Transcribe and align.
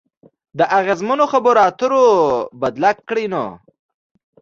په 0.57 0.65
اغیزمنو 0.79 1.25
خبرو 1.33 1.59
اترو 1.67 2.05
بدله 2.61 2.91
کړئ 3.07 3.25
نو 3.33 3.45